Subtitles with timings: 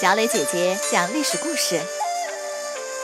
[0.00, 1.80] 小磊姐姐讲历史故事。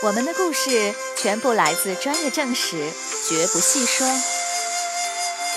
[0.04, 2.88] 我们的故事全部来自专业正史，
[3.28, 4.06] 绝不戏说。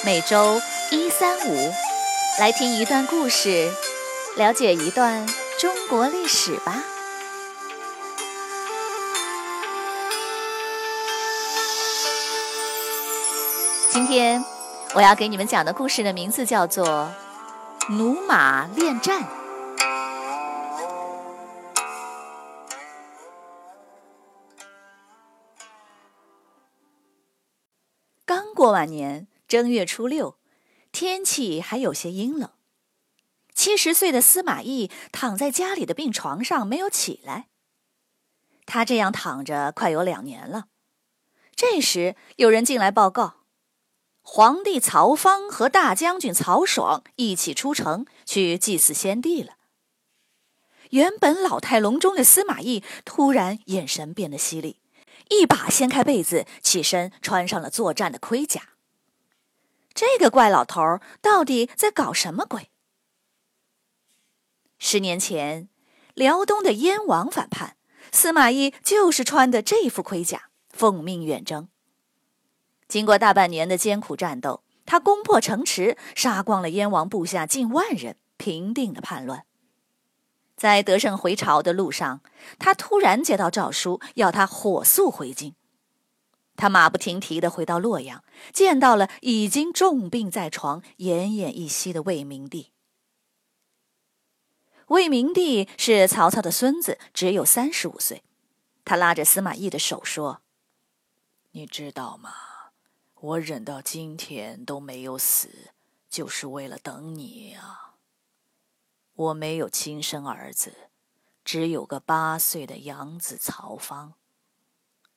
[0.04, 0.60] 每周
[0.90, 1.72] 一、三、五，
[2.40, 3.72] 来听一段故事，
[4.36, 5.28] 了解一段
[5.60, 6.84] 中国历史吧。
[13.92, 14.44] 今天
[14.96, 17.14] 我要给你们讲的故事的名字叫做
[17.94, 19.22] 《弩马恋战》。
[28.58, 30.40] 过完年，正月初六，
[30.92, 32.50] 天气还有些阴冷。
[33.54, 37.50] 七十岁的司马懿躺在家里的病床上没有起来。
[38.66, 40.70] 他这样躺着快有两年了。
[41.56, 43.42] 这时，有人进来报告。
[44.24, 49.58] 皇帝曹芳和大将军曹爽一起出城去祭祀先帝了。
[50.90, 54.80] 原本老态龙钟的司马懿突然眼神变得犀利，
[55.30, 58.70] 一把掀开被子，起身穿上了作战的盔甲。
[59.94, 62.70] 这个怪老头到底在搞什么鬼？
[64.78, 65.70] 十年前，
[66.14, 67.78] 辽东的燕王反叛，
[68.12, 71.68] 司马懿就是穿的这副盔甲，奉命远征。
[72.88, 79.46] 经过大半年的艰苦战斗，他攻破城池，杀光了燕王部下近万人，平定了叛乱。
[80.58, 82.22] 在得胜回朝的路上，
[82.60, 85.56] 他突然接到诏书，要他火速回京。
[86.56, 92.72] 他马不停蹄地回到洛阳，见到了已经重病在床、奄奄一息的魏明帝。
[94.88, 98.24] 魏明帝是曹操的孙子，只有三十五岁。
[98.84, 100.42] 他拉着司马懿的手说
[101.52, 102.32] ：“你知道吗？”
[103.20, 105.72] 我忍到今天都没有死，
[106.10, 107.87] 就是为了等你啊！
[109.18, 110.76] 我没有亲生儿子，
[111.44, 114.14] 只有个八岁的养子曹芳。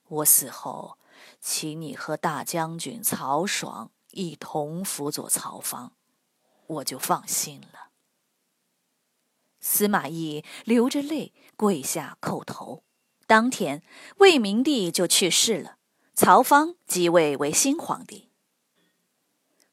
[0.08, 0.96] 我死后，
[1.38, 5.92] 请你和大将军曹爽一同辅佐曹芳，
[6.66, 7.90] 我就放心了。
[9.60, 12.82] 司马懿流着泪跪下叩头。
[13.26, 13.82] 当天，
[14.16, 15.76] 魏明帝就去世了。
[16.14, 18.30] 曹芳即位为新皇帝。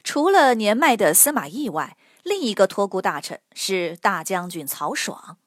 [0.03, 5.37] 除了年迈的司马懿外，另一个托孤大臣是大将军曹爽。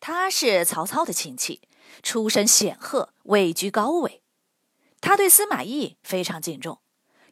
[0.00, 1.62] 他是曹操的亲戚，
[2.02, 4.22] 出身显赫，位居高位。
[5.00, 6.80] 他对司马懿非常敬重，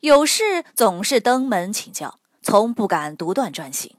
[0.01, 3.97] 有事总是登门请教，从不敢独断专行。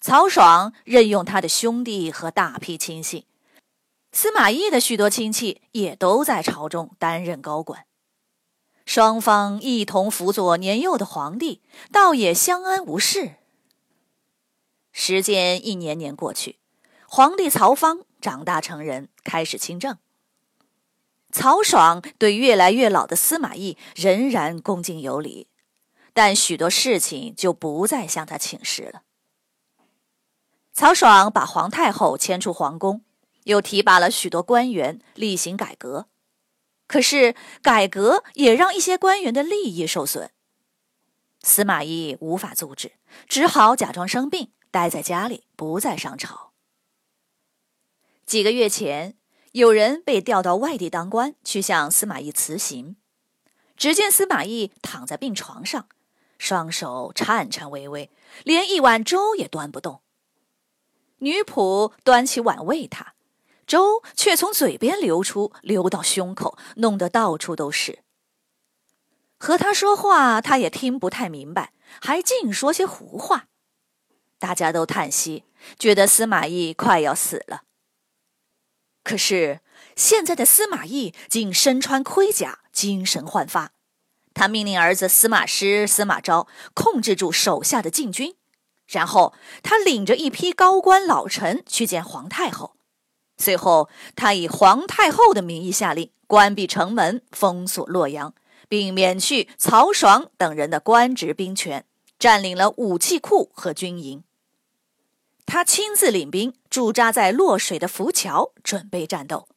[0.00, 3.26] 曹爽任用他的兄弟和大批亲信。
[4.12, 7.86] 司马懿的许多亲戚也都在朝中担任高官，
[8.84, 13.36] 双方一同辅佐年幼的皇帝，倒也相安无事。
[14.92, 16.58] 时间一年年过去，
[17.08, 19.98] 皇帝曹芳长大成人，开始亲政。
[21.32, 25.48] 曹爽对越来越老的司马懿仍然恭敬有礼，
[26.12, 29.02] 但许多事情就不再向他请示了。
[30.72, 33.02] 曹爽把皇太后迁出皇宫。
[33.44, 36.06] 又提拔了许多官员，例行改革。
[36.94, 40.30] 可是改革也让一些官员的利益受损。
[41.42, 42.92] 司马懿无法阻止，
[43.26, 46.52] 只好假装生病，待在家里，不再上朝。
[48.24, 49.16] 几个月前，
[49.50, 52.94] 有人被调到外地当官，去向司马懿辞行。
[53.76, 55.88] 只见司马懿躺在病床上，
[56.38, 58.12] 双手颤颤巍巍，
[58.44, 60.02] 连一碗粥也端不动。
[61.18, 63.13] 女仆端起碗喂他。
[63.66, 68.00] 粥却从嘴边流出，流到胸口，弄得到处都是。
[69.38, 73.46] 和他说话，他也听不太明白，还净说些胡话。
[74.38, 75.44] 大家都叹息，
[75.78, 77.62] 觉得司马懿快要死了。
[79.02, 79.60] 可是
[79.96, 83.72] 现在的司马懿竟身穿盔甲，精神焕发。
[84.32, 88.36] 他命令儿子司马师、司马昭控制住手下的禁军，
[88.86, 92.76] 然后他领着一批高官老臣去见皇太后。
[93.36, 98.34] 随后，他以皇太后的名义下令关闭城门、封锁洛阳，
[98.68, 101.84] 并免去曹爽等人的官职、兵权，
[102.18, 104.24] 占领了武器库和军营。
[105.46, 109.48] 他亲自领兵驻扎在洛水的浮桥，准备战斗。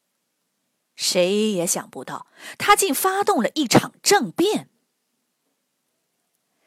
[0.95, 2.27] 谁也想不到，
[2.57, 4.69] 他竟发动了一场政变。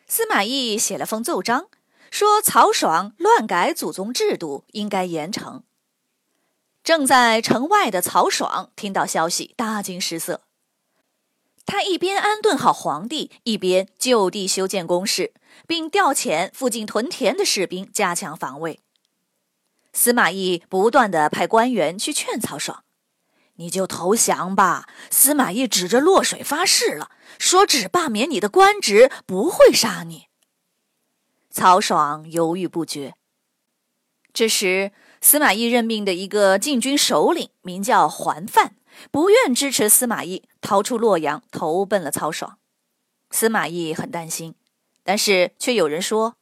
[0.07, 1.69] 司马懿写了封奏章，
[2.11, 5.62] 说曹爽乱改祖宗制度，应该严惩。
[6.82, 10.43] 正在城外的曹爽听到消息，大惊失色。
[11.67, 15.32] 他一边安顿好皇帝，一边就地修建工事，
[15.67, 18.81] 并调遣附近屯田的士兵加强防卫。
[19.93, 22.83] 司马懿不断的派官员去劝曹爽
[23.56, 30.26] ：“你就投降吧。”司马懿指着洛水发誓了，说只罢免你的官职，不会杀你。
[31.50, 33.15] 曹爽犹豫不决。
[34.33, 38.75] 这时，司马懿任命的一个禁军首领名叫桓范，
[39.11, 42.59] 不愿支持司马懿，逃出洛阳，投奔了曹爽。
[43.31, 44.55] 司马懿很担心，
[45.05, 46.37] 但是却有人说。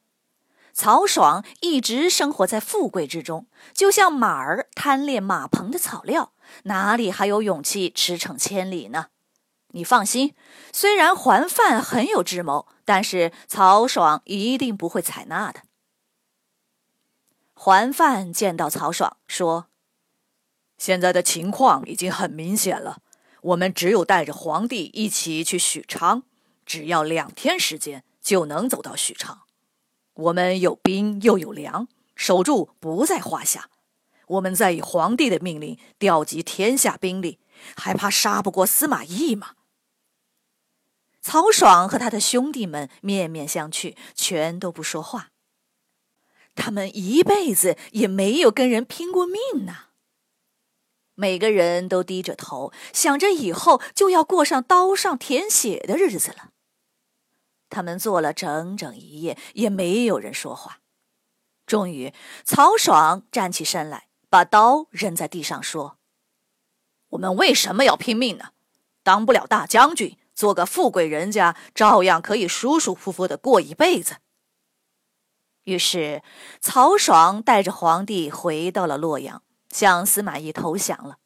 [0.73, 6.33] 曹爽一直生活在富贵之中，就像马儿贪恋马棚的草料，
[6.63, 9.07] 哪里还有勇气驰骋千里呢？
[9.73, 10.37] 你放心，
[10.73, 15.63] 虽然桓范很有智谋，但是曹爽一定不会采纳的。
[17.61, 19.67] 桓范见到曹爽，说
[20.79, 22.99] ：“现在的情况已经很明显了，
[23.43, 26.23] 我们只有带着皇帝一起去许昌，
[26.65, 29.41] 只要两天时间就能走到许昌。”
[30.15, 33.69] 我们有兵又有粮，守住不在话下。
[34.29, 37.41] 我们再以皇帝的命令调集天下兵力，
[37.77, 39.55] 还怕杀不过司马懿吗？
[41.21, 45.31] 曹爽和他的兄弟们面面相觑，全都不说话。
[46.59, 49.85] 他们一辈子也没有跟人拼过命呢。
[51.15, 56.51] 每个人都低着头，想着以后就要过上刀上舔血的日子了。
[57.71, 60.81] 他们坐了整整一夜，也没有人说话。
[61.65, 62.13] 终于，
[62.45, 65.99] 曹爽站起身来，把刀扔在地上，说
[67.11, 68.53] ：“我们为什么要拼命呢？
[69.03, 74.17] 当不了大将军，做个富贵人家，照样可以舒舒服服的过一辈子。”
[75.69, 76.23] 于是，
[76.63, 81.19] 曹爽带着皇帝回到了洛阳，向司马懿投降了。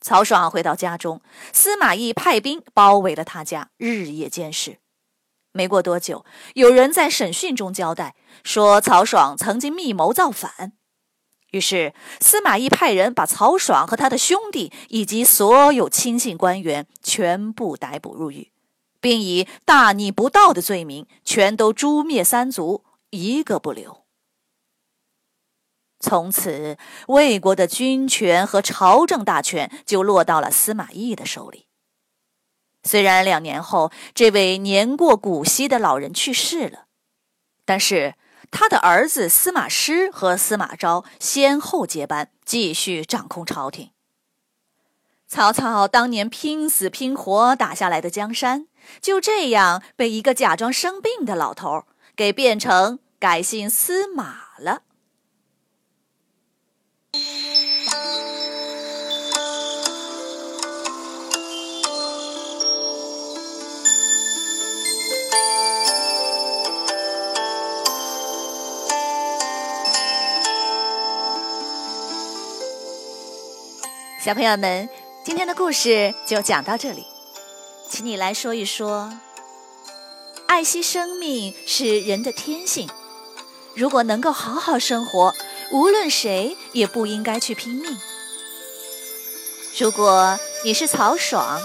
[0.00, 1.20] 曹爽回到家中，
[1.52, 4.78] 司马懿派兵包围了他家，日夜监视。
[5.50, 6.24] 没过多久，
[6.54, 10.74] 有人在审讯中交代说，曹爽曾经密谋造反。
[11.50, 18.52] 于是，司马懿派人把曹爽和他的兄弟以及所有亲信官员全部逮捕入狱，
[19.00, 24.04] 并以大逆不道的罪名，全都诛灭三族，一个不留。
[26.00, 26.78] 从此，
[27.08, 31.66] 魏国的军权和朝政大权就落到了司马懿的手里。
[32.84, 36.86] 虽然两年后，这位年过古稀的老人去世了，
[37.64, 38.14] 但是
[38.52, 43.90] 他的儿子司马师和司马昭先后接班，继续掌控朝廷。
[45.26, 48.68] 曹操当年拼死拼活打下来的江山，
[49.02, 51.84] 就这样被一个假装生病的老头
[52.18, 54.82] 给变成改姓司马了。
[74.20, 74.88] 小朋友们，
[75.24, 77.06] 今天的故事就讲到这里，
[77.88, 79.08] 请你来说一说，
[80.58, 82.88] 爱惜生命是人的天性。
[83.74, 85.32] 如果能够好好生活，
[85.70, 87.96] 无论谁也不应该去拼命。
[89.78, 91.60] 如果你是曹爽，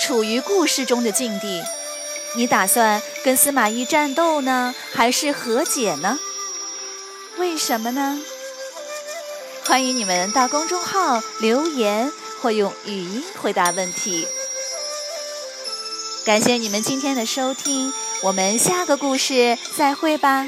[0.00, 1.62] 处于故事中的境地，
[2.34, 6.18] 你打算跟司马懿战斗呢，还是和解呢？
[7.36, 8.22] 为什么呢？
[9.66, 14.26] 欢迎你们到公众号留言或用语音回答问题。
[16.24, 17.92] 感谢你们今天的收听，
[18.22, 20.46] 我们下个故事再会吧。